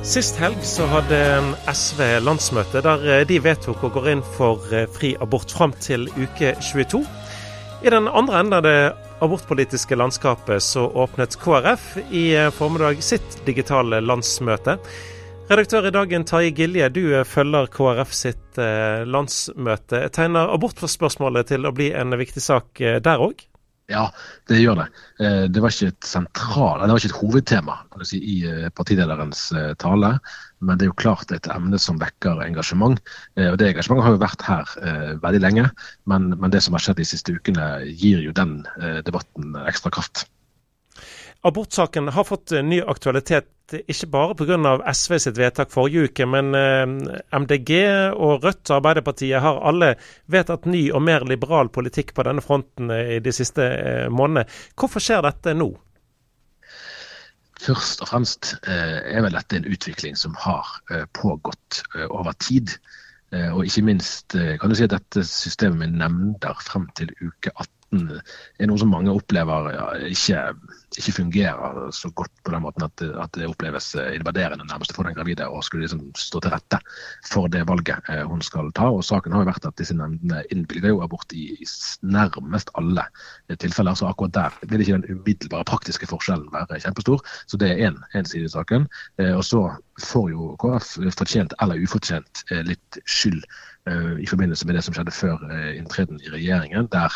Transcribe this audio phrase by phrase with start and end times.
[0.00, 1.16] Sist helg så hadde
[1.68, 6.06] SV landsmøte der eh, de vedtok å gå inn for eh, fri abort fram til
[6.16, 7.02] uke 22.
[7.84, 8.74] I den andre enden av det
[9.20, 14.78] abortpolitiske landskapet så åpnet KrF i eh, formiddag sitt digitale landsmøte.
[15.52, 18.60] Redaktør i Dagen Taje Gilje, du følger KrF sitt
[19.10, 20.04] landsmøte.
[20.14, 23.49] Tegner abortspørsmålet til å bli en viktig sak der òg?
[23.90, 24.04] Ja,
[24.46, 24.86] det gjør det.
[25.18, 27.76] Eh, det var ikke et sentral, det var ikke et hovedtema
[28.06, 30.12] si, i eh, partilederens eh, tale,
[30.62, 33.00] men det er jo klart et emne som vekker engasjement.
[33.40, 34.74] Og Det engasjementet har jo vært her
[35.22, 35.64] veldig lenge,
[36.12, 38.58] men, men det som har skjedd de siste ukene gir jo den
[39.06, 40.26] debatten ekstra kraft.
[41.46, 44.58] Abortsaken har fått ny aktualitet ikke bare pga.
[44.92, 46.86] SV sitt vedtak forrige uke, men eh,
[47.38, 47.72] MDG
[48.16, 49.94] og Rødt og Arbeiderpartiet har alle
[50.30, 54.48] vedtatt ny og mer liberal politikk på denne fronten eh, i de siste eh, månedene.
[54.78, 55.70] Hvorfor skjer dette nå?
[57.60, 60.64] Først og fremst er vel dette en utvikling som har
[61.12, 62.72] pågått over tid.
[63.52, 67.68] Og ikke minst kan du si at dette systemet med nemnder frem til uke 18
[67.90, 68.20] måten
[68.58, 70.54] er noe som mange opplever ja, ikke,
[70.96, 75.04] ikke, fungerer så godt på den måten at, at det oppleves eh, invaderende nærmest for
[75.04, 76.80] den gravide å skulle liksom stå til rette
[77.26, 78.90] for det valget eh, hun skal ta.
[78.90, 81.48] Og Saken har jo vært at disse nemndene innvilger jo abort i,
[82.02, 83.06] nærmest alle
[83.58, 83.98] tilfeller.
[83.98, 87.24] Så akkurat der vil ikke den umiddelbare praktiske forskjellen være kjempestor.
[87.50, 88.86] Så det er én side i saken.
[89.18, 89.66] Eh, og så
[90.00, 93.42] får jo KrF fortjent eller ufortjent litt skyld
[94.20, 95.40] i forbindelse med det som skjedde før
[95.72, 97.14] inntreden i regjeringen, der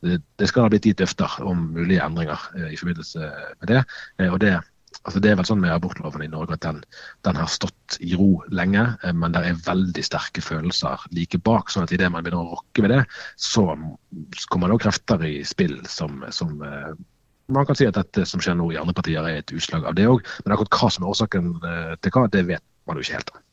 [0.00, 3.82] det, skal ha blitt gitt løfter om mulige endringer eh, i forbindelse med det.
[4.18, 4.54] Eh, og det,
[5.02, 6.80] altså det er vel sånn med abortloven i Norge at den,
[7.26, 11.72] den, har stått i ro lenge, eh, men det er veldig sterke følelser like bak.
[11.72, 13.02] sånn at idet man begynner å rokke ved det,
[13.36, 13.68] så
[14.48, 16.56] kommer det også krefter i spill som, som
[17.50, 19.98] man kan si at dette som skjer nå i andre partier er et utslag av
[19.98, 20.24] det òg.
[20.44, 21.54] Men akkurat hva som er årsaken
[22.00, 23.32] til hva, det vet man jo ikke helt.
[23.34, 23.46] om.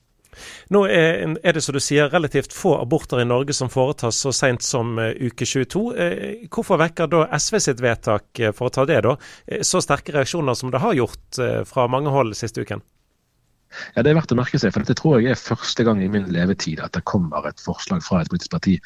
[0.74, 4.66] Nå er, det som du sier relativt få aborter i Norge som foretas så seint
[4.66, 5.84] som uh, uke 22.
[5.94, 9.16] Uh, eh, hvorfor vekker da SV sitt vedtak uh, for å ta det, da,
[9.66, 12.84] så sterke reaksjoner som det har gjort fra mange hold siste uken?
[13.96, 16.08] Ja, Det er verdt å merke seg, for dette tror jeg er første gang i
[16.12, 18.78] min levetid at det kommer et forslag fra et politisk parti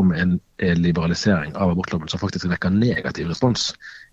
[0.00, 3.68] om en liberalisering av abortloven som faktisk vekker negativ respons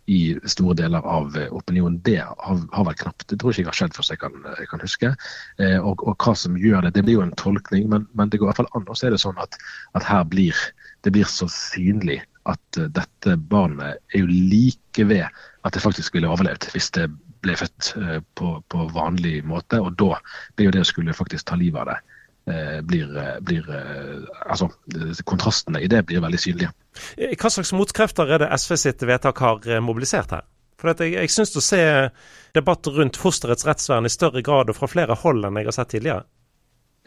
[0.08, 2.00] i store deler av eh, opinionen.
[2.06, 3.26] Det har, har vært knapt.
[3.28, 5.12] Det tror jeg ikke jeg har skjedd først jeg kan, jeg kan huske.
[5.60, 8.40] Eh, og, og, hva som gjør det, det blir jo en tolkning, men, men det
[8.40, 9.60] går i hvert fall an å se det sånn at,
[10.00, 10.56] at her blir
[11.06, 16.16] det blir så synlig at uh, dette barnet er jo like ved at det faktisk
[16.16, 17.06] ville overlevd hvis det
[17.44, 17.92] ble født
[18.40, 19.78] på, på, vanlig måte.
[19.84, 20.16] Og da
[20.58, 22.17] blir jo det å skulle faktisk ta livet av det Eh,
[22.82, 24.70] blir, eh, blir eh, altså,
[25.28, 26.72] Kontrastene i det blir veldig synlige.
[27.38, 30.46] Hva slags motkrefter er det SV sitt vedtak har mobilisert her?
[30.78, 31.82] For Jeg, jeg syns å se
[32.54, 35.96] debatt rundt fosterets rettsvern i større grad og fra flere hold enn jeg har sett
[35.96, 36.28] tidligere.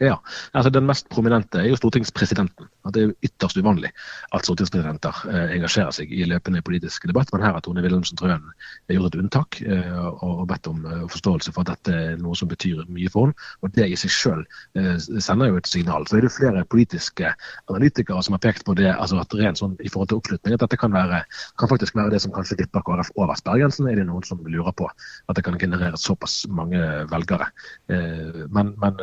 [0.01, 0.17] Ja,
[0.51, 2.67] altså Den mest prominente er jo stortingspresidenten.
[2.85, 3.91] At Det er ytterst uvanlig
[4.33, 7.29] at stortingspresidenter eh, engasjerer seg i løpende politisk debatt.
[7.33, 8.47] Men her har Tone Wilhelmsen Trøen
[8.89, 12.49] gjort et unntak eh, og, bedt om eh, forståelse for at dette er noe som
[12.51, 13.49] betyr mye for henne.
[13.61, 16.07] Og Det i seg selv sender jo et signal.
[16.09, 17.29] Så er det flere politiske
[17.69, 20.63] analytikere som har pekt på det altså at rent sånn i forhold til oppslutning, at
[20.63, 21.21] dette kan, være,
[21.61, 23.87] kan faktisk være det som kanskje dipper KrF over sperregrensen.
[23.91, 26.81] Er det noen som lurer på at det kan generere såpass mange
[27.11, 27.47] velgere.
[27.87, 29.01] Men, men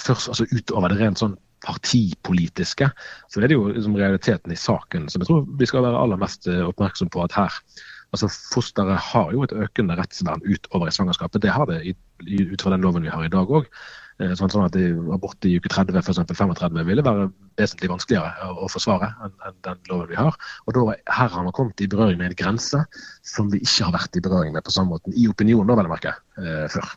[0.00, 2.88] først altså utover det rent sånn partipolitiske,
[3.32, 6.20] så er det jo liksom realiteten i saken som jeg tror vi skal være aller
[6.20, 7.24] mest eh, oppmerksom på.
[7.24, 7.60] at her
[8.14, 11.42] altså Fosteret har jo et økende rettsvern utover i svangerskapet.
[11.42, 13.68] Det har det ut fra den loven vi har i dag òg.
[14.16, 14.76] Eh, sånn, at
[15.12, 17.26] Abort i uke 30 for eksempel 35 ville være
[17.60, 20.38] vesentlig vanskeligere å, forsvare enn den loven vi har.
[20.66, 20.86] Og da,
[21.18, 22.84] Her har man kommet i berøring med en grense
[23.26, 25.92] som vi ikke har vært i berøring med på samme måte i opinionen, vel å
[25.92, 26.94] merke, eh, før.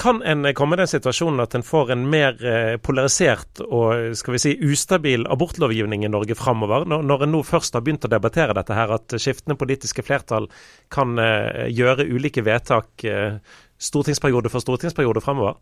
[0.00, 4.36] Kan en komme i den situasjonen at en får en mer eh, polarisert og skal
[4.36, 8.56] vi si, ustabil abortlovgivning i Norge framover, når en nå først har begynt å debattere
[8.56, 10.50] dette her, at skiftende politiske flertall
[10.92, 13.40] kan eh, gjøre ulike vedtak eh,
[13.78, 15.56] stortingsperiode for stortingsperiode framover?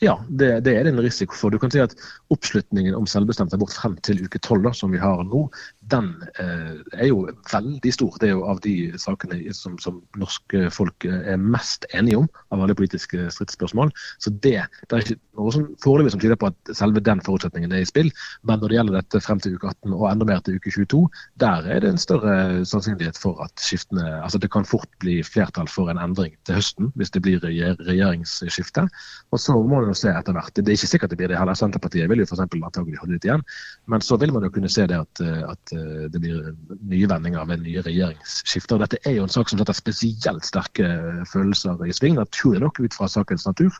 [0.00, 1.52] Ja, det, det, er det en risiko for.
[1.52, 1.94] Du kan si at
[2.34, 5.44] Oppslutningen om selvbestemt abort frem til uke tolv, som vi har nå,
[5.92, 6.10] den
[6.42, 8.16] eh, er jo veldig stor.
[8.20, 12.62] Det er jo av de sakene som, som norske folk er mest enige om av
[12.64, 13.92] alle politiske stridsspørsmål.
[14.22, 14.58] Så det,
[14.88, 18.10] det er ikke noe som foreløpig tyder på at selve den forutsetningen er i spill.
[18.46, 21.02] Men når det gjelder dette frem til uke 18 og enda mer til uke 22,
[21.42, 22.36] der er det en større
[22.68, 26.90] sannsynlighet for at skiftene Altså det kan fort bli flertall for en endring til høsten
[26.98, 28.86] hvis det blir regjeringsskifte.
[29.32, 30.52] Og så må man jo se etter hvert.
[30.54, 31.56] Det er ikke sikkert det blir det heller.
[31.58, 32.42] Senterpartiet vil jo f.eks.
[32.44, 33.44] antagelig holde ut igjen.
[33.90, 35.74] Men så vil man jo kunne se det at, at
[36.12, 36.52] det blir
[36.90, 38.80] nye vendinger ved nye regjeringsskifter.
[38.82, 40.88] Dette er jo en sak som setter spesielt sterke
[41.30, 43.76] følelser i sving, naturlig nok ut fra sakens natur.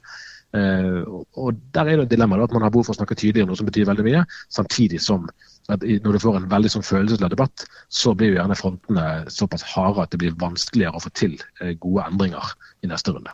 [0.50, 3.52] Og Der er det et dilemma at man har behov for å snakke tydelig om
[3.52, 5.28] noe som betyr veldig mye, samtidig som
[5.70, 9.62] at når du får en veldig sånn følelsesladet debatt, så blir jo gjerne frontene såpass
[9.76, 11.38] harde at det blir vanskeligere å få til
[11.78, 13.30] gode endringer i neste runde.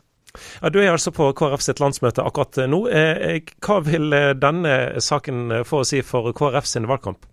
[0.62, 2.83] Ja, du er altså på KrF sitt landsmøte akkurat nå.
[2.93, 7.25] Eh, eh, hva vil eh, denne saken få å si for KrF sin valgkamp?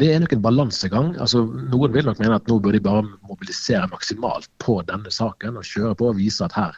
[0.00, 1.12] Det er nok en balansegang.
[1.22, 5.58] Altså, noen vil nok mene at nå bør de bare mobilisere maksimalt på denne saken
[5.60, 6.76] og kjøre på og vise at her,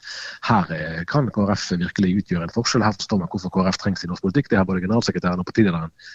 [0.48, 2.84] her kan KrF virkelig utgjøre en forskjell.
[2.86, 4.50] Her forstår man hvorfor KrF trengs i norsk politikk.
[4.50, 6.12] Det har både generalsekretæren og partilederen eh,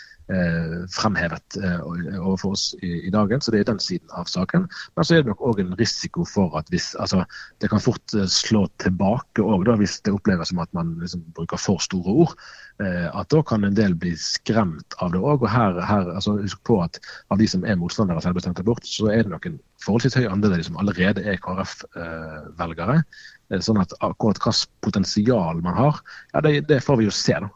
[0.94, 1.80] fremhevet eh,
[2.22, 3.42] overfor oss i, i, dagen.
[3.42, 4.68] Så det er den siden av saken.
[4.96, 7.24] Men så er det nok òg en risiko for at hvis altså,
[7.62, 11.58] Det kan fort eh, slå tilbake òg, hvis det oppleves som at man liksom, bruker
[11.58, 12.36] for store ord.
[12.84, 15.42] Eh, at da kan en del bli skremt av det òg.
[15.42, 17.02] Og her, her altså, husk på at
[17.34, 20.30] av de som er motstandere av selvbestemt abort, så er det nok en forholdsvis høy
[20.30, 23.02] andel av de som allerede er KrF-velgere.
[23.50, 26.02] Eh, sånn at akkurat hvilket potensial man har,
[26.36, 27.50] ja, det, det får vi jo se da,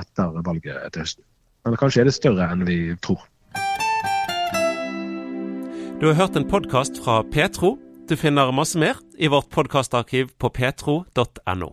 [0.00, 1.26] etter valget til høsten.
[1.66, 3.24] Men kanskje er det større enn vi tror.
[5.96, 7.74] Du har hørt en podkast fra Petro.
[8.06, 11.72] Du finner masse mer i vårt podkastarkiv på petro.no.